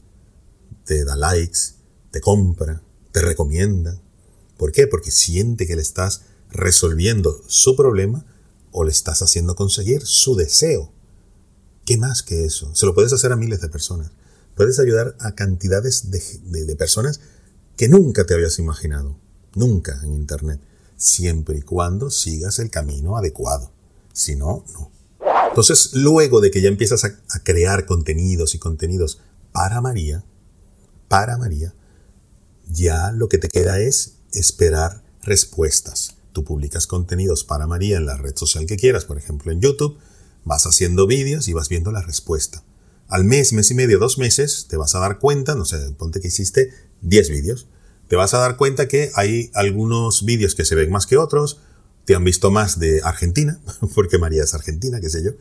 te 0.86 1.04
da 1.06 1.16
likes, 1.16 1.60
te 2.12 2.22
compra, 2.22 2.82
te 3.12 3.22
recomienda. 3.22 4.02
¿Por 4.58 4.72
qué? 4.72 4.88
Porque 4.88 5.12
siente 5.12 5.68
que 5.68 5.76
le 5.76 5.82
estás 5.82 6.22
resolviendo 6.50 7.44
su 7.48 7.76
problema 7.76 8.26
o 8.72 8.84
le 8.84 8.92
estás 8.92 9.22
haciendo 9.22 9.56
conseguir 9.56 10.06
su 10.06 10.36
deseo. 10.36 10.92
¿Qué 11.86 11.98
más 11.98 12.22
que 12.22 12.46
eso? 12.46 12.76
Se 12.76 12.86
lo 12.86 12.94
puedes 12.94 13.14
hacer 13.14 13.32
a 13.32 13.38
miles 13.38 13.62
de 13.62 13.70
personas. 13.70 14.12
Puedes 14.56 14.80
ayudar 14.80 15.16
a 15.20 15.36
cantidades 15.36 16.10
de, 16.12 16.76
personas 16.76 17.22
que 17.78 17.88
nunca 17.88 18.26
te 18.26 18.34
habías 18.34 18.60
imaginado. 18.60 19.18
Nunca 19.56 20.00
en 20.04 20.14
Internet. 20.14 20.60
Siempre 20.98 21.60
y 21.60 21.62
cuando 21.62 22.10
sigas 22.10 22.60
el 22.60 22.70
camino 22.70 23.18
adecuado. 23.18 23.72
Si 24.18 24.36
no, 24.36 24.66
no. 24.74 24.92
Entonces, 25.50 25.92
luego 25.94 26.42
de 26.42 26.50
que 26.50 26.62
ya 26.62 26.70
empiezas 26.70 27.04
a, 27.04 27.08
a 27.30 27.44
crear 27.44 27.86
contenidos 27.86 28.56
y 28.56 28.60
contenidos 28.60 29.22
para 29.52 29.80
María, 29.80 30.24
para 31.08 31.38
María, 31.38 31.74
ya 32.68 33.12
lo 33.12 33.30
que 33.30 33.38
te 33.38 33.48
queda 33.48 33.80
es 33.80 34.16
esperar 34.32 35.04
respuestas. 35.22 36.16
Tú 36.34 36.44
publicas 36.44 36.88
contenidos 36.88 37.44
para 37.44 37.68
María 37.68 37.98
en 37.98 38.06
la 38.06 38.18
red 38.18 38.36
social 38.36 38.66
que 38.66 38.78
quieras, 38.78 39.06
por 39.06 39.18
ejemplo 39.18 39.52
en 39.52 39.62
YouTube, 39.62 39.98
vas 40.44 40.66
haciendo 40.66 41.06
vídeos 41.06 41.48
y 41.48 41.54
vas 41.54 41.70
viendo 41.70 41.92
la 41.92 42.02
respuesta. 42.02 42.64
Al 43.08 43.24
mes, 43.24 43.54
mes 43.54 43.72
y 43.72 43.74
medio, 43.74 44.00
dos 44.00 44.18
meses, 44.18 44.66
te 44.70 44.78
vas 44.78 44.96
a 44.96 45.00
dar 45.00 45.20
cuenta, 45.20 45.56
no 45.56 45.66
sé, 45.66 45.78
ponte 45.92 46.20
que 46.20 46.28
hiciste 46.30 46.74
10 47.02 47.30
vídeos, 47.30 47.68
te 48.08 48.16
vas 48.16 48.34
a 48.34 48.40
dar 48.40 48.58
cuenta 48.58 48.88
que 48.88 49.12
hay 49.16 49.52
algunos 49.54 50.26
vídeos 50.26 50.56
que 50.56 50.66
se 50.66 50.76
ven 50.76 50.90
más 50.90 51.06
que 51.06 51.18
otros, 51.18 51.60
te 52.08 52.16
han 52.16 52.24
visto 52.24 52.52
más 52.52 52.80
de 52.80 53.02
Argentina, 53.04 53.60
porque 53.94 54.18
María 54.18 54.46
es 54.46 54.54
argentina, 54.54 55.02
qué 55.02 55.10
sé 55.10 55.22
yo, 55.22 55.32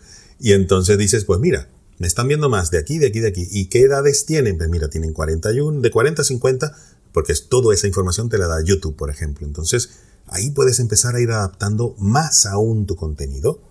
y 0.41 0.53
entonces 0.53 0.99
dices, 0.99 1.25
pues 1.25 1.39
mira, 1.39 1.69
me 1.99 2.09
están 2.09 2.27
viendo 2.27 2.49
más 2.49 2.73
de 2.73 2.79
aquí, 2.79 2.99
de 2.99 3.07
aquí, 3.07 3.21
de 3.21 3.29
aquí. 3.29 3.47
¿Y 3.53 3.67
qué 3.67 3.83
edades 3.83 4.27
tienen? 4.27 4.59
Pues 4.59 4.69
mira, 4.69 4.91
tienen 4.91 5.13
41, 5.13 5.81
de 5.81 5.91
40 5.93 6.23
a 6.23 6.25
50, 6.25 6.77
porque 7.13 7.33
toda 7.49 7.73
esa 7.73 7.87
información 7.87 8.29
te 8.29 8.37
la 8.37 8.49
da 8.49 8.61
YouTube, 8.61 8.97
por 8.97 9.11
ejemplo. 9.11 9.47
Entonces, 9.47 9.91
ahí 10.27 10.51
puedes 10.51 10.81
empezar 10.81 11.15
a 11.15 11.21
ir 11.21 11.31
adaptando 11.31 11.95
más 11.99 12.47
aún 12.47 12.85
tu 12.85 12.97
contenido 12.97 13.63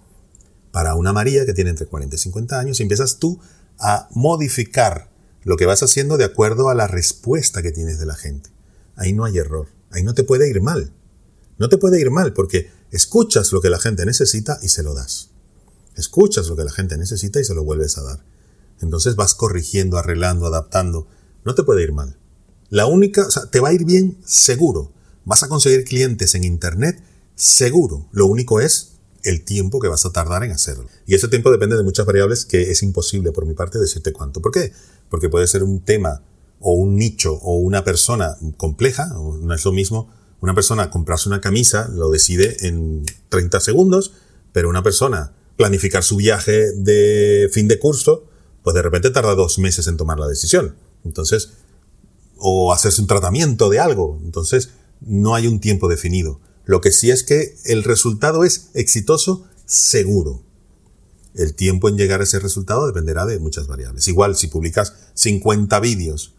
para 0.72 0.96
una 0.96 1.12
María 1.12 1.46
que 1.46 1.54
tiene 1.54 1.72
entre 1.72 1.88
40 1.88 2.16
y 2.16 2.20
50 2.20 2.58
años 2.58 2.80
y 2.80 2.84
empiezas 2.84 3.20
tú 3.20 3.42
a 3.78 4.08
modificar 4.12 5.10
lo 5.44 5.58
que 5.58 5.66
vas 5.66 5.84
haciendo 5.84 6.18
de 6.18 6.24
acuerdo 6.24 6.70
a 6.70 6.76
la 6.76 6.88
respuesta 6.88 7.62
que 7.62 7.74
tienes 7.74 8.00
de 8.00 8.06
la 8.06 8.16
gente. 8.16 8.50
Ahí 8.96 9.12
no 9.12 9.26
hay 9.26 9.38
error, 9.38 9.68
ahí 9.92 10.04
no 10.04 10.14
te 10.14 10.24
puede 10.24 10.50
ir 10.50 10.62
mal. 10.62 10.94
No 11.58 11.70
te 11.70 11.78
puede 11.78 12.00
ir 12.00 12.10
mal 12.10 12.34
porque 12.34 12.70
escuchas 12.92 13.52
lo 13.52 13.62
que 13.62 13.70
la 13.70 13.80
gente 13.80 14.06
necesita 14.06 14.60
y 14.62 14.70
se 14.70 14.84
lo 14.84 14.94
das. 14.94 15.30
Escuchas 15.96 16.48
lo 16.48 16.56
que 16.56 16.64
la 16.64 16.72
gente 16.72 16.98
necesita 16.98 17.40
y 17.40 17.46
se 17.46 17.54
lo 17.54 17.64
vuelves 17.64 17.98
a 17.98 18.04
dar. 18.04 18.24
Entonces 18.82 19.16
vas 19.16 19.34
corrigiendo, 19.34 19.98
arreglando, 19.98 20.46
adaptando. 20.46 21.08
No 21.44 21.56
te 21.56 21.64
puede 21.64 21.84
ir 21.84 21.94
mal. 21.94 22.18
La 22.70 22.86
única, 22.88 23.28
te 23.52 23.60
va 23.60 23.70
a 23.70 23.74
ir 23.74 23.86
bien 23.86 24.18
seguro. 24.26 24.92
Vas 25.24 25.44
a 25.44 25.48
conseguir 25.48 25.86
clientes 25.86 26.36
en 26.36 26.44
Internet 26.44 27.02
seguro. 27.36 28.08
Lo 28.12 28.28
único 28.28 28.60
es 28.60 28.94
el 29.24 29.44
tiempo 29.44 29.80
que 29.80 29.88
vas 29.88 30.06
a 30.06 30.12
tardar 30.12 30.44
en 30.44 30.52
hacerlo. 30.52 30.88
Y 31.08 31.16
ese 31.16 31.28
tiempo 31.28 31.52
depende 31.52 31.76
de 31.76 31.84
muchas 31.84 32.06
variables 32.06 32.46
que 32.46 32.72
es 32.72 32.84
imposible 32.84 33.32
por 33.32 33.46
mi 33.46 33.54
parte 33.54 33.80
decirte 33.80 34.14
cuánto. 34.14 34.42
¿Por 34.42 34.52
qué? 34.52 34.72
Porque 35.10 35.30
puede 35.30 35.48
ser 35.48 35.64
un 35.64 35.80
tema 35.82 36.22
o 36.60 36.74
un 36.74 36.96
nicho 36.96 37.34
o 37.34 37.58
una 37.58 37.84
persona 37.84 38.38
compleja, 38.58 39.08
no 39.08 39.54
es 39.54 39.66
lo 39.66 39.72
mismo 39.72 40.10
una 40.46 40.54
persona 40.54 40.90
comprarse 40.90 41.28
una 41.28 41.42
camisa, 41.42 41.90
lo 41.90 42.10
decide 42.10 42.68
en 42.68 43.04
30 43.30 43.60
segundos, 43.60 44.14
pero 44.54 44.70
una 44.70 44.84
persona 44.84 45.34
planificar 45.58 46.04
su 46.04 46.18
viaje 46.18 46.72
de 46.72 47.50
fin 47.52 47.68
de 47.68 47.80
curso, 47.80 48.26
pues 48.64 48.76
de 48.76 48.82
repente 48.82 49.10
tarda 49.10 49.36
dos 49.36 49.60
meses 49.60 49.88
en 49.88 49.98
tomar 49.98 50.20
la 50.20 50.28
decisión. 50.28 50.76
Entonces, 51.04 51.54
o 52.38 52.72
hacerse 52.72 53.02
un 53.02 53.08
tratamiento 53.08 53.70
de 53.70 53.80
algo. 53.80 54.20
Entonces, 54.24 54.70
no 55.02 55.36
hay 55.36 55.48
un 55.48 55.60
tiempo 55.60 55.88
definido. 55.88 56.40
Lo 56.64 56.80
que 56.80 56.92
sí 56.92 57.10
es 57.10 57.24
que 57.24 57.56
el 57.66 57.84
resultado 57.84 58.44
es 58.44 58.70
exitoso 58.74 59.46
seguro. 59.66 60.44
El 61.34 61.56
tiempo 61.56 61.90
en 61.90 61.98
llegar 61.98 62.22
a 62.22 62.24
ese 62.24 62.40
resultado 62.40 62.86
dependerá 62.86 63.26
de 63.26 63.40
muchas 63.40 63.68
variables. 63.68 64.08
Igual, 64.08 64.36
si 64.36 64.48
publicas 64.48 64.94
50 65.16 65.80
vídeos 65.80 66.34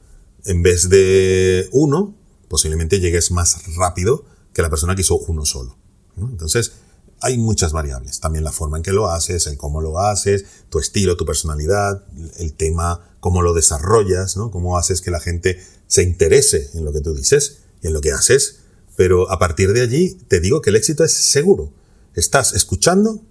en 0.44 0.62
vez 0.62 0.88
de 0.88 1.68
uno, 1.72 2.14
posiblemente 2.49 3.00
llegues 3.00 3.31
más 3.31 3.75
rápido 3.76 4.25
que 4.53 4.62
la 4.62 4.71
persona 4.71 4.95
que 4.95 5.03
hizo 5.03 5.17
uno 5.17 5.45
solo. 5.45 5.76
Entonces, 6.17 6.73
hay 7.21 7.38
muchas 7.38 7.73
variables. 7.73 8.21
También 8.21 8.45
la 8.45 8.53
forma 8.53 8.76
en 8.76 8.83
que 8.83 8.93
lo 8.93 9.11
haces, 9.11 9.47
el 9.47 9.57
cómo 9.57 9.81
lo 9.81 9.99
haces, 9.99 10.45
tu 10.71 10.79
estilo, 10.79 11.17
tu 11.17 11.25
personalidad, 11.25 12.05
el 12.38 12.55
tema, 12.55 13.17
cómo 13.21 13.43
lo 13.43 13.55
desarrollas, 13.55 14.37
¿no? 14.37 14.50
Cómo 14.50 14.79
haces 14.79 15.00
que 15.00 15.11
la 15.11 15.21
gente 15.21 15.62
se 15.87 16.03
interese 16.03 16.71
en 16.75 16.85
lo 16.85 16.93
que 16.93 17.00
tú 17.00 17.15
dices 17.15 17.59
y 17.83 17.88
en 17.88 17.93
lo 17.93 18.00
que 18.00 18.12
haces. 18.12 18.61
Pero 18.97 19.31
a 19.31 19.38
partir 19.38 19.73
de 19.73 19.83
allí 19.83 20.15
te 20.29 20.41
digo 20.41 20.61
que 20.61 20.71
el 20.71 20.76
éxito 20.76 21.05
es 21.05 21.12
seguro. 21.12 21.73
Estás 22.15 22.55
escuchando, 22.55 23.23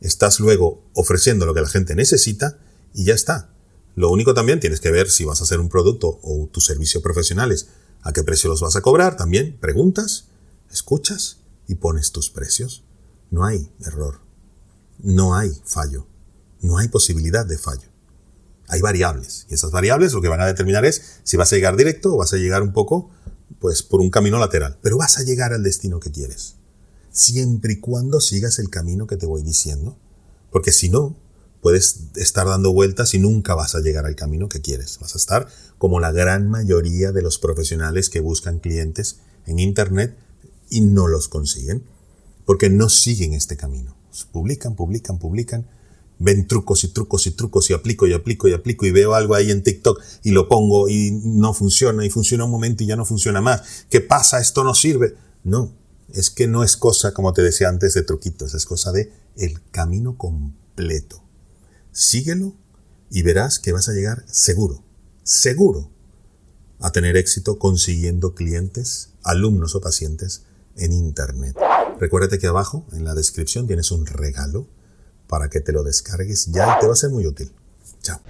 estás 0.00 0.40
luego 0.40 0.82
ofreciendo 0.94 1.46
lo 1.46 1.54
que 1.54 1.60
la 1.60 1.68
gente 1.68 1.94
necesita 1.94 2.58
y 2.94 3.04
ya 3.04 3.14
está. 3.14 3.50
Lo 3.94 4.10
único 4.10 4.32
también 4.32 4.60
tienes 4.60 4.80
que 4.80 4.90
ver 4.90 5.10
si 5.10 5.24
vas 5.24 5.40
a 5.40 5.44
hacer 5.44 5.60
un 5.60 5.68
producto 5.68 6.20
o 6.22 6.48
tus 6.52 6.66
servicios 6.66 7.02
profesionales, 7.02 7.68
a 8.02 8.12
qué 8.12 8.22
precio 8.22 8.50
los 8.50 8.60
vas 8.60 8.76
a 8.76 8.80
cobrar. 8.80 9.16
También 9.16 9.58
preguntas, 9.60 10.28
escuchas 10.70 11.38
y 11.66 11.76
pones 11.76 12.12
tus 12.12 12.30
precios. 12.30 12.84
No 13.30 13.44
hay 13.44 13.70
error. 13.80 14.20
No 14.98 15.34
hay 15.34 15.52
fallo. 15.64 16.06
No 16.60 16.78
hay 16.78 16.88
posibilidad 16.88 17.46
de 17.46 17.58
fallo. 17.58 17.88
Hay 18.68 18.80
variables. 18.80 19.46
Y 19.48 19.54
esas 19.54 19.70
variables 19.70 20.12
lo 20.12 20.20
que 20.20 20.28
van 20.28 20.40
a 20.40 20.46
determinar 20.46 20.84
es 20.84 21.20
si 21.22 21.36
vas 21.36 21.52
a 21.52 21.56
llegar 21.56 21.76
directo 21.76 22.14
o 22.14 22.18
vas 22.18 22.32
a 22.32 22.36
llegar 22.36 22.62
un 22.62 22.72
poco, 22.72 23.10
pues, 23.60 23.82
por 23.82 24.00
un 24.00 24.10
camino 24.10 24.38
lateral. 24.38 24.78
Pero 24.82 24.98
vas 24.98 25.18
a 25.18 25.22
llegar 25.22 25.52
al 25.52 25.62
destino 25.62 26.00
que 26.00 26.10
quieres. 26.10 26.56
Siempre 27.10 27.74
y 27.74 27.80
cuando 27.80 28.20
sigas 28.20 28.58
el 28.58 28.70
camino 28.70 29.06
que 29.06 29.16
te 29.16 29.26
voy 29.26 29.42
diciendo. 29.42 29.96
Porque 30.50 30.72
si 30.72 30.88
no, 30.88 31.16
puedes 31.60 32.00
estar 32.16 32.46
dando 32.46 32.72
vueltas 32.72 33.14
y 33.14 33.18
nunca 33.18 33.54
vas 33.54 33.74
a 33.74 33.80
llegar 33.80 34.06
al 34.06 34.16
camino 34.16 34.48
que 34.48 34.60
quieres. 34.60 34.98
Vas 35.00 35.14
a 35.14 35.18
estar 35.18 35.48
como 35.78 36.00
la 36.00 36.12
gran 36.12 36.48
mayoría 36.48 37.12
de 37.12 37.22
los 37.22 37.38
profesionales 37.38 38.10
que 38.10 38.20
buscan 38.20 38.58
clientes 38.58 39.20
en 39.46 39.58
Internet 39.58 40.16
y 40.70 40.82
no 40.82 41.06
los 41.06 41.28
consiguen 41.28 41.84
porque 42.44 42.70
no 42.70 42.88
siguen 42.88 43.34
este 43.34 43.56
camino. 43.56 43.96
Publican, 44.32 44.74
publican, 44.74 45.18
publican, 45.18 45.66
ven 46.18 46.46
trucos 46.46 46.82
y 46.84 46.88
trucos 46.88 47.26
y 47.26 47.32
trucos 47.32 47.70
y 47.70 47.74
aplico 47.74 48.06
y 48.06 48.12
aplico 48.12 48.48
y 48.48 48.52
aplico 48.52 48.86
y 48.86 48.90
veo 48.90 49.14
algo 49.14 49.34
ahí 49.34 49.50
en 49.50 49.62
TikTok 49.62 50.02
y 50.22 50.30
lo 50.30 50.48
pongo 50.48 50.88
y 50.88 51.10
no 51.24 51.54
funciona 51.54 52.04
y 52.04 52.10
funciona 52.10 52.44
un 52.44 52.50
momento 52.50 52.82
y 52.82 52.86
ya 52.86 52.96
no 52.96 53.04
funciona 53.04 53.40
más. 53.40 53.84
¿Qué 53.90 54.00
pasa? 54.00 54.40
Esto 54.40 54.64
no 54.64 54.74
sirve. 54.74 55.14
No, 55.44 55.72
es 56.12 56.30
que 56.30 56.46
no 56.46 56.64
es 56.64 56.76
cosa, 56.76 57.12
como 57.12 57.32
te 57.32 57.42
decía 57.42 57.68
antes, 57.68 57.94
de 57.94 58.02
truquitos, 58.02 58.54
es 58.54 58.64
cosa 58.64 58.92
de 58.92 59.12
el 59.36 59.60
camino 59.70 60.16
completo. 60.16 61.22
Síguelo 61.98 62.54
y 63.10 63.22
verás 63.22 63.58
que 63.58 63.72
vas 63.72 63.88
a 63.88 63.92
llegar 63.92 64.22
seguro, 64.30 64.84
seguro 65.24 65.90
a 66.78 66.92
tener 66.92 67.16
éxito 67.16 67.58
consiguiendo 67.58 68.36
clientes, 68.36 69.10
alumnos 69.24 69.74
o 69.74 69.80
pacientes 69.80 70.44
en 70.76 70.92
Internet. 70.92 71.56
Recuérdate 71.98 72.38
que 72.38 72.46
abajo 72.46 72.86
en 72.92 73.04
la 73.04 73.16
descripción 73.16 73.66
tienes 73.66 73.90
un 73.90 74.06
regalo 74.06 74.68
para 75.26 75.50
que 75.50 75.58
te 75.58 75.72
lo 75.72 75.82
descargues 75.82 76.46
ya 76.52 76.76
y 76.76 76.80
te 76.80 76.86
va 76.86 76.92
a 76.92 76.96
ser 76.96 77.10
muy 77.10 77.26
útil. 77.26 77.50
Chao. 78.00 78.20